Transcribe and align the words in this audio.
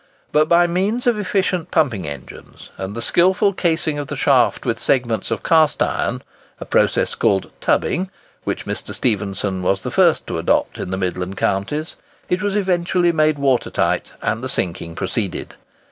But 0.31 0.49
by 0.49 0.65
means 0.65 1.05
of 1.05 1.19
efficient 1.19 1.69
pumping 1.69 2.07
engines, 2.07 2.71
and 2.75 2.95
the 2.95 3.03
skilful 3.03 3.53
casing 3.53 3.99
of 3.99 4.07
the 4.07 4.15
shaft 4.15 4.65
with 4.65 4.79
segments 4.79 5.29
of 5.29 5.43
cast 5.43 5.79
iron—a 5.83 6.65
process 6.65 7.13
called 7.13 7.51
"tubbing," 7.61 8.09
which 8.43 8.65
Mr. 8.65 8.95
Stephenson 8.95 9.61
was 9.61 9.83
the 9.83 9.91
first 9.91 10.25
to 10.25 10.39
adopt 10.39 10.79
in 10.79 10.89
the 10.89 10.97
Midland 10.97 11.37
Counties—it 11.37 12.41
was 12.41 12.55
eventually 12.55 13.11
made 13.11 13.37
water 13.37 13.69
tight, 13.69 14.13
and 14.23 14.43
the 14.43 14.49
sinking 14.49 14.95
proceeded. 14.95 15.53